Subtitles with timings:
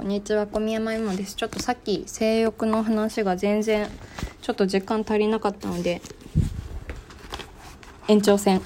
[0.00, 1.34] こんにちは、小宮山です。
[1.36, 3.86] ちょっとさっき性欲の話が全然、
[4.40, 6.00] ちょっと時間足りなかったので、
[8.08, 8.62] 延長戦。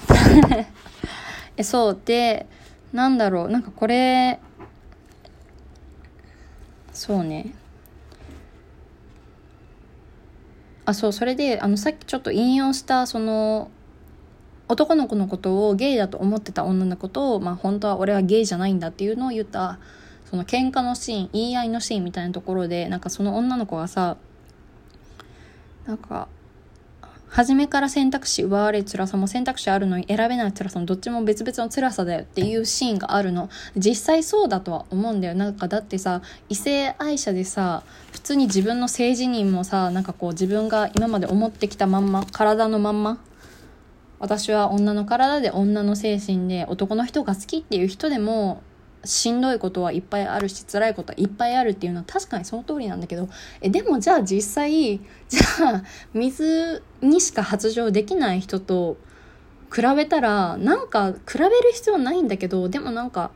[1.57, 2.47] えそうで、
[2.93, 4.39] なんだろう、なんかこれ、
[6.93, 7.53] そうね。
[10.85, 13.69] あ、そう、それで、あの、さっきちょっと引用した、その、
[14.69, 19.79] 男の子のことをゲイだと思ってた女の子と、まあ本当は俺はゲイじゃないんだっていうのを言った
[20.25, 24.17] その喧嘩のシーン言い合いのシーンみたいなところでなんかその女の子がさ
[25.85, 26.27] なんか
[27.35, 33.49] 初めから選択肢奪われる辛さも選択肢あるのに選べない辛さもどっちも別々の辛さだよっていうシーンがあるの。
[33.75, 35.35] 実際そうだとは思うんだよ。
[35.35, 43.19] なんかだってさ異性愛者でさ普通に自分の性自認もさなんかこう自分が今まで思ってきたまんま体のまんま
[44.19, 48.61] 私は女の体で女の精神で男の人が好きっていう人でも
[49.05, 53.29] しんどいことはいっぱいあるし辛いことはいっぱいあるっていうのは確かにその通りなんだけど
[53.61, 58.97] えでもじゃあ実際じゃあ水にしか発情できない人と
[59.73, 63.31] 比べたらなんか比べる必要ないんだけどでもなんか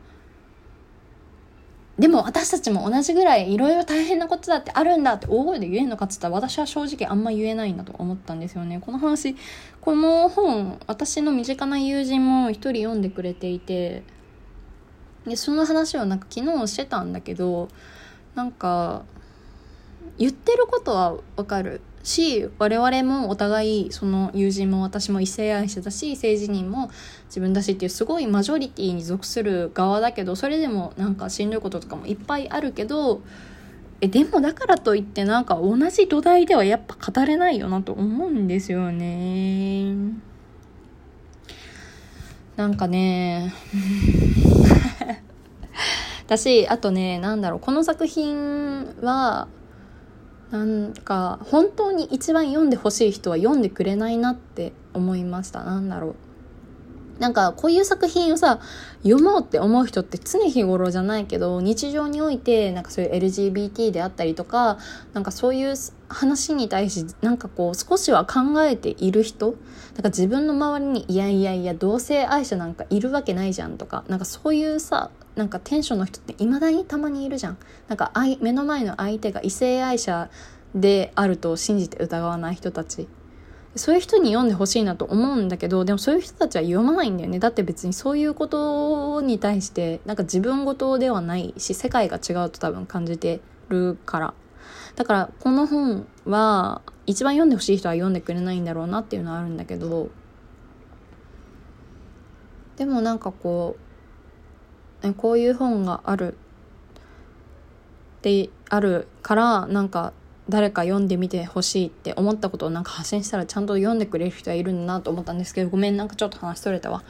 [2.00, 8.80] でも私たちも同じぐらいいろいろ大変なことだってあるんだって大声で言えんのかっつったら私は正直あんま言えないんだと思ったんですよね。
[8.80, 9.36] この話、
[9.82, 14.02] この本、私の身近な友人も一人読んでくれていて、
[15.26, 17.68] でその話をなんか昨日してたんだけど
[18.34, 19.02] なんか
[20.18, 21.80] 言ってることはわかる。
[22.02, 26.90] し我々もお互いその友人も私も異性愛者だし性自認も
[27.26, 33.20] 自分だしっていうすごいマジョリティに属する側だけどそれでもなんかしんどいこととかもいっぱいあるけど
[34.00, 39.94] えでもだからといってなんか同じ土台ではやっぱ語れないよなと思うんですよね。
[42.56, 43.52] なんかね。
[46.30, 49.48] 私あとねなんだろうこの作品は
[50.52, 55.64] なんか本当に一番読んでほしい人は読んでくれないなって思いました。
[55.64, 56.14] なんだろう。
[57.20, 58.60] なんかこういう作品をさ
[59.02, 64.78] 読もうって思う人って常日頃じゃないけど日常においてなんかそういう LGBT であったりとか
[65.12, 65.74] なんかそういう
[66.08, 69.54] 話に対しなんかこう少しは考えている人
[69.94, 77.58] なんか自分の周りにいやいやいや同性愛者なんかいるわけないじゃんとかなんかそういうさなんかテンションの人って未だにたまにいるじゃん。
[77.88, 80.30] なんか目の前の相手が異性愛者
[80.74, 83.08] であると信じて疑わない人たち。
[83.76, 87.38] そういう人に読んでほしいなと思うんだけどでもそういう人たちは読まないんだよね。
[87.38, 94.34] だって別にそういうことに対してなんか自分事ではないし世界が違うと多分感じてるから。
[94.96, 100.10] だからこの本は一番読んでほしい人は読んでくれないんだろうなっていうのはあるんだけど。
[102.76, 103.89] でもなんかこう
[105.16, 106.36] こういう本がある
[108.22, 110.12] であるからなんか
[110.48, 117.02] 誰か読んでみてほしいって思ったことをなんか発信したらちゃんと読んでくれる人はいるんだなと思ったんですけどごめんなんかちょっと話しとれたわ。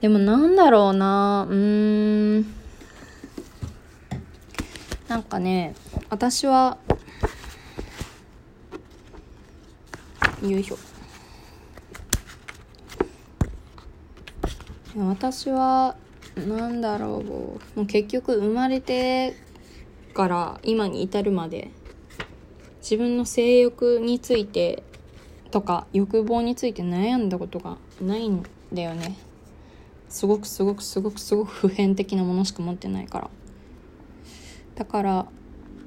[0.00, 2.46] でもなんだろうなうーん。
[5.08, 5.74] なんかね
[6.10, 6.78] 私は
[10.42, 10.78] よいしょ。
[14.96, 15.96] 私は
[16.36, 17.24] なんだろう。
[17.24, 19.34] もう結局生まれて
[20.12, 21.70] から今に至るまで
[22.80, 24.82] 自分の性欲について
[25.50, 28.42] とか欲望について悩んだことがないん
[28.72, 29.16] だよね。
[30.08, 33.30] すごくすごくすごくすごく普遍的なものしか持ってないから。
[34.74, 35.26] だから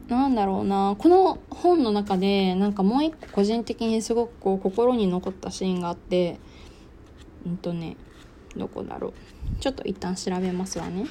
[0.08, 0.96] なんだろうな。
[0.98, 6.40] この本の中でなんかもう一個個人的にすごくこう心に残ったシーンがあって
[7.46, 7.98] うんとね
[8.60, 9.14] どこだろう。
[9.60, 11.06] ちょっと一旦調べますわね。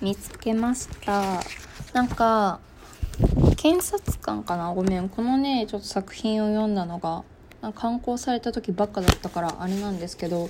[0.00, 1.40] 見つけました。
[1.92, 2.60] なんか
[3.56, 4.72] 検察官かな？
[4.72, 5.08] ごめん。
[5.08, 7.24] このねちょっと作品を読んだのが
[7.74, 10.48] 刊行された時ばっかだったからあれなんですけど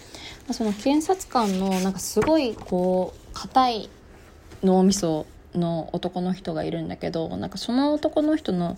[0.51, 3.91] その検察官のなんかすごいこう硬い
[4.63, 5.25] 脳みそ
[5.55, 8.77] の男の人がいるんだけどなんかその男の人の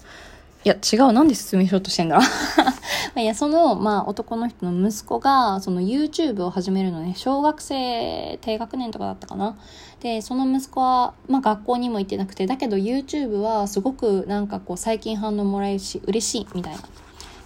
[0.65, 1.13] いや違う。
[1.13, 2.21] なんで説明しようとしてんだ？
[3.17, 7.15] いやその、まあ、男の人の息子がその YouTube を始めるのね。
[7.17, 9.57] 小学生低学年とかだったかな？
[10.01, 16.81] でその息子は、まあ、学校にも行ってなくてだけど YouTube はすごくなんかこう最近反応もらえるし嬉しいみたいな。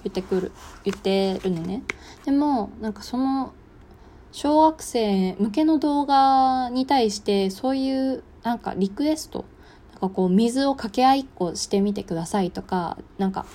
[0.04, 0.52] 言ってくる
[0.84, 1.82] 言ってるのね。
[2.24, 3.52] でもなんかその
[4.32, 9.44] 小学生向けの動画に対してそういうなんかリクエスト
[10.02, 13.46] かこう水を掛け合いっこしてみてくださいとかなんか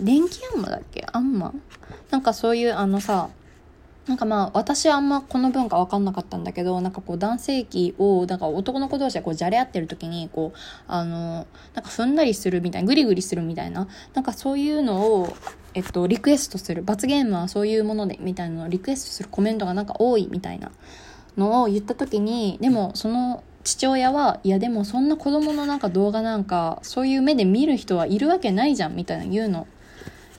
[0.00, 1.06] 電気アンマだっけ？
[1.12, 1.52] アンマ？
[2.10, 3.28] なんかそういうあのさ
[4.06, 10.58] なんかまあ私はあんまこの文化分かんなかったんだけどなんかこう男性器をなんか男の子同士でこうじゃれ合ってる時にこう
[10.88, 15.36] あのなんか踏んだりするみたいなグリグリするみたいななんかそういうのを
[15.74, 16.82] えっとリクエストする。
[16.82, 20.72] 罰ゲームはそういうものでみたいなのをリクエストするコメントがなんか多いみたいな
[21.36, 29.66] のを言った時にでもその父親はいやでもそんな子供のなんか動画なんかそういう目で見る人はいるわけないじゃんみたいな言うの。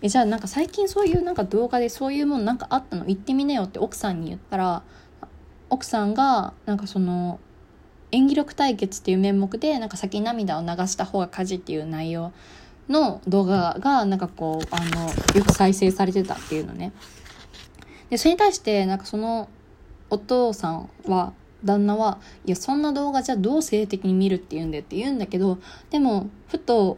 [0.02, 3.06] えじゃあなんか最近そういうなんか動画でそういうものなんかあったの？
[3.06, 4.84] 言ってみなよって奥さんに言ったら
[5.70, 7.40] 奥さんがなんかその
[8.12, 12.34] 演技力対決っていう面目でなんか先に涙を流した方が家事っていう内容
[12.90, 16.92] の動画がなんかこうあのよく再生されてたっていうのね
[18.10, 19.48] でそれに対してなんかその
[20.10, 21.32] お父さんは
[21.64, 26.98] 旦那はいやそんな動画じゃどう性的に見るって言うんだよって言うんだけどでもふと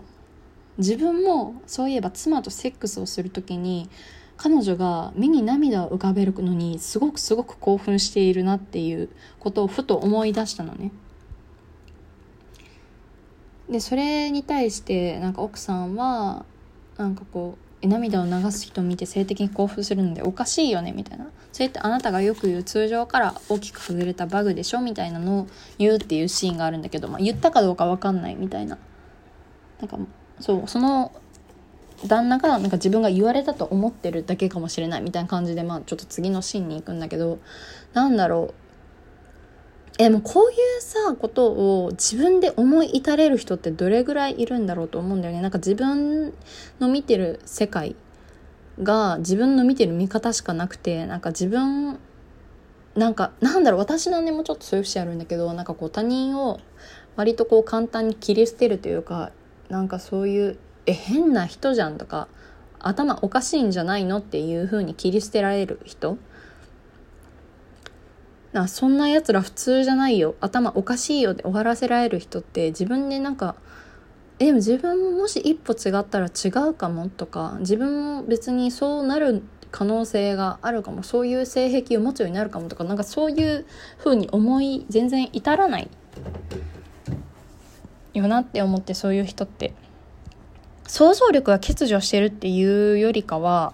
[0.78, 3.90] 自分もそういえば妻とセックスをする時に
[4.38, 9.10] 彼女が目に涙を浮かべるのにすごくすごく興奮しているなっていう
[9.40, 10.92] ことをふと思い出したのね。
[13.70, 16.46] でそれに対してなんか奥さんは
[16.98, 21.28] なんかこう涙を流す人を見て性的に興奮するのでおかしいよねみたいな。
[21.52, 25.48] それってあなたがよく言う通常から大きく外れたバグでしょみたいなのを
[25.78, 28.78] 言うっていうシーンがあるんだけど、まあ、言ったかどうか分かんないみたいな。
[29.80, 29.98] なんか
[30.40, 31.12] そうその
[32.06, 37.40] 旦那がなんか自分が言われたと思ってるだけかもしれないみたいな感じでまあちょっと次のシーンに行くんだけど
[37.94, 38.65] なんだろう。
[39.98, 45.42] えもうこういうさことを自分で思い至れる人ってどれぐらいいるんだろうと思うんだよね。
[45.42, 46.34] なんか自分
[46.80, 47.96] の見てる世界
[48.84, 51.98] が自分の見てる見方しかなくてなんか自分
[52.96, 53.80] なんかなんだろう。
[53.80, 56.60] 私の姉もうちょっとそういう節あるんだけどなんかこう他人を
[57.16, 59.32] 割とこう簡単に切り捨てるというか
[59.70, 62.28] なんかそういうえ変な人じゃんとか
[62.80, 66.18] 頭おかしいんじゃないのっていう風に切り捨てられる人
[68.56, 70.36] なそんなやつら普通じゃないよ。
[70.40, 73.56] 頭おかしいよで終わらせられる人って自分でなんか
[74.38, 81.04] でも自分ももし一歩違ったら違うかもとか自分も別にそうなる可能性があるかも。
[81.04, 83.66] そういう性癖を持つようになるかもとかなんかそういう
[83.98, 85.90] 風に思い全然至らない。
[88.14, 89.74] よなって思ってそういう人って。
[90.88, 93.74] 想像力が欠如してるっていうよりかは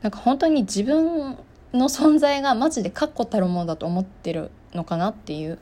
[0.00, 1.36] なんか本当に自分
[1.72, 5.58] の存在がマジで確固たるものだと思ってるのかなっていう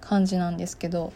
[0.00, 1.12] 感じなんですけど、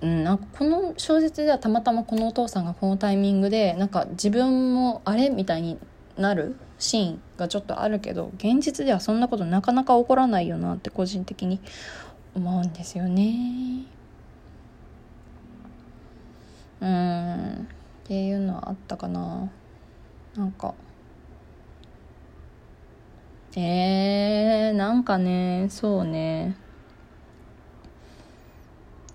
[0.00, 5.78] うん、なんかこの小説ではたまたまこのお父さんがこのタイミングでなんか自分もあれみたいに
[6.16, 11.60] なるシーンがちょっとあるけど現実ではそんなことなかなか起こらないよなって個人的に
[12.34, 13.84] 思うんですよね。
[16.80, 17.68] うん
[18.04, 19.50] っていうのはあったかな
[20.36, 20.74] なんか
[23.60, 26.56] えー、なんかねそうね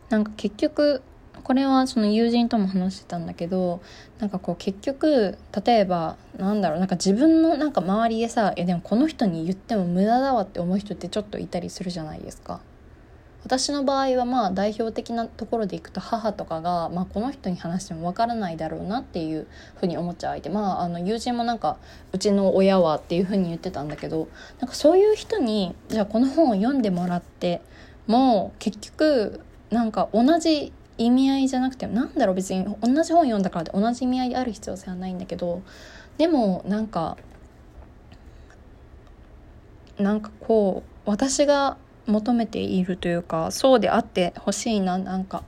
[0.09, 1.01] なんか結局
[1.43, 3.81] これはその友人とも話してたんだけど
[4.19, 12.59] なんかこう結局例えばなんだろうなんか自分のなんか周りでさ「えでもこの人に言っても無駄だわ」って思う人ってちょっといたりするじゃないですか。
[13.43, 20.49] 私の場合はまあ代表的なところでいくと母とかが、まあ、この人に話してもわからないだろうなっていうふうに思っちゃう相手。
[20.49, 21.77] まああの友人もなんか
[22.13, 24.27] うちの親はっていうふうに言ってたんだけど
[24.59, 27.61] なんかそういう人にじゃあこの本を読んでもらって
[28.07, 35.61] も結局なんか同じ意味合いじゃなくてなんだろう別に同じ本読んだからって同じ意味合いである必要性はないんだけど
[36.17, 37.17] でもなんか
[39.97, 45.43] なんかこう私が求めているというかそうであってほしいななんか。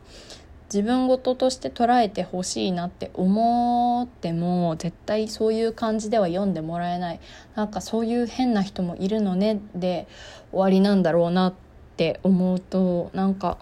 [0.74, 7.20] 自分事として捉えてほしいなって思っても絶対そういう感じでは読んでもらえない。
[7.56, 10.08] なんかそういう変な人もいるのねで
[10.52, 11.54] 終わりなんだろうなっ
[11.96, 13.58] て思うとなんか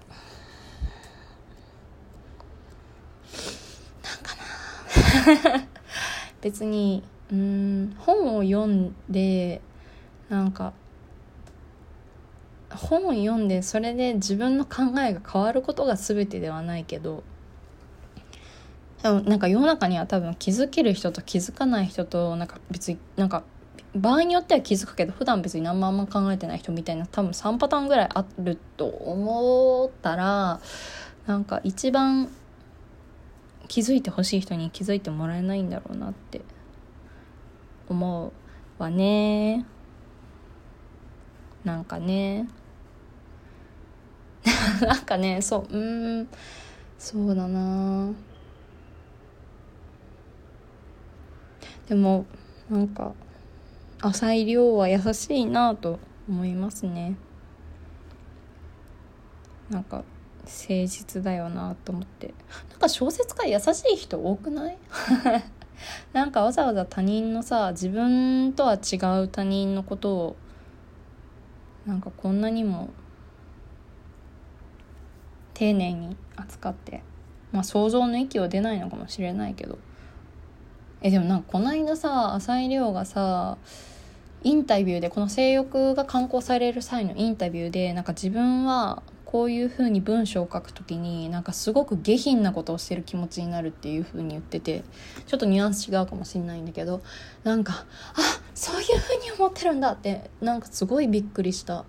[5.34, 5.68] なんかな。
[6.42, 9.62] 別にうん本を読んで
[10.30, 10.74] なんか
[12.78, 17.24] 本を読んでそれで自分の考えが変わることが全てではないけど
[19.04, 23.44] なんか世の中には多分気づける人と気づかない人となんか別になんか
[23.96, 30.62] 場合によっては気づくけど普段別に何もあんま考えてない人みたいな多分3パターンぐらいあると思ったら
[31.28, 32.30] なんか一番
[33.68, 36.42] 気づいてほしい人に気づいてもらえないんだろうなって
[37.90, 39.66] 思うわね。
[41.64, 42.48] なんかね。
[44.86, 46.28] なんかねそううん
[46.98, 48.12] そうだな。
[51.88, 52.26] でも
[52.70, 53.14] なんか
[54.02, 57.16] 浅井亮は優しいなと思いますね。
[59.70, 60.04] なんか
[60.44, 62.34] 誠実だよなと思って。
[62.70, 64.78] なんか小説家優しい人多くない？
[66.14, 70.36] なんかわざわざ他人のさ自分とは違う他人のことを
[71.86, 72.90] なんかこんなにも
[75.64, 77.04] 丁寧に扱って
[77.54, 79.78] まあ想像の域は出ないのかもしれないけど。
[81.06, 83.58] えでもなんかこの間さ浅井亮がさ
[84.42, 94.84] インタビューでこの性欲が刊行される際のインタビューでなんか自分はこういう風に文章を書くときになんかすごく下品なことをしてる気持ちになるっていう風に言ってて
[95.28, 97.02] ちょっとニュアンス違うかもしれないんだけど
[97.44, 101.84] なんかあそういう風に思ってるんだってなんかすごいびっくりした。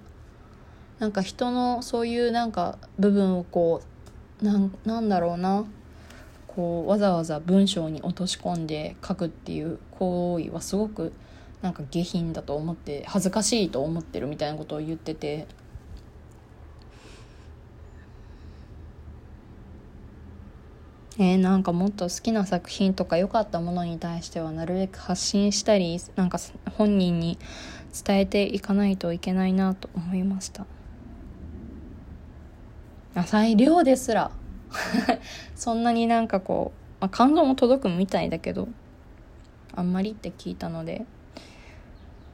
[0.98, 3.82] なんか人のそういうなんか部分をこ
[4.40, 5.64] うなんなんだろうな。
[6.54, 11.12] こうわざわざ文章に落とし込んで書くっていう行為はすごく
[11.62, 15.46] なんか下品だと思って恥ずかしいと思ってるみたいなことを言ってて。
[21.16, 26.38] えー、なんかもっと好きな作品とか良かったものに対してはなるべく発信したりなんか
[26.76, 27.38] 本人に
[28.04, 30.66] 伝えていかないといけないなと思いました。
[33.14, 34.30] 浅い量ですら。
[35.54, 38.68] そんなになんかこう、まあ、感動も届くみたいだけど
[39.74, 41.04] あんまりって聞いたので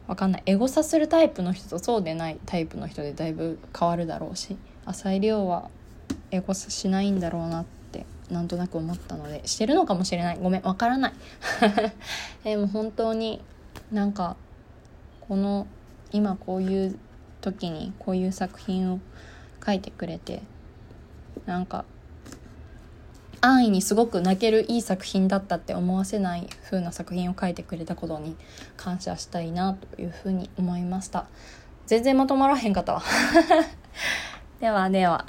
[0.06, 0.42] わかんない。
[0.46, 5.70] エゴサするタイプの人とそうでないタイプの人でだいぶ変わるだろうし浅い量は
[6.30, 10.38] エゴサしないんだろうなってなんとなく思ったのでしてるのかもしれない。
[10.40, 11.12] ごめんわからない。
[12.42, 13.40] でも本当に
[13.92, 14.36] なんか
[15.20, 15.66] この
[16.12, 16.98] 今こういう
[17.40, 19.00] 時にこういう作品を
[19.64, 20.42] 書いてくれて
[21.50, 21.84] なんか
[23.40, 28.36] 安易にすごく泣けるいい作品だったって思わせない風な作品を書いてくれたことに
[28.76, 31.26] 感謝したいなというふうに思いました。
[31.86, 33.02] 全然まとまらへんかったわ。
[34.60, 35.26] で はでは。